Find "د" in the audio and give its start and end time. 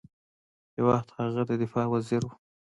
1.49-1.51